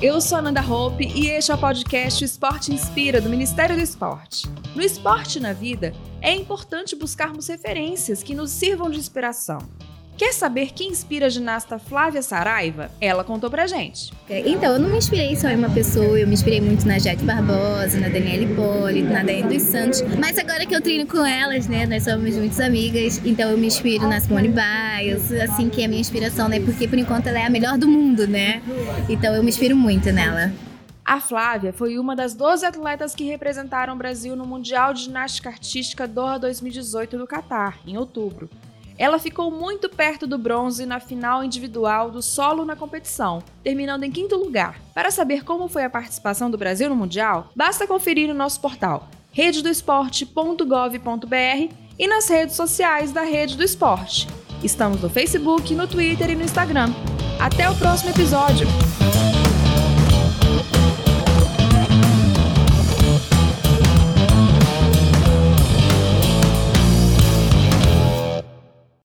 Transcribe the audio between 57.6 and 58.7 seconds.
o próximo episódio!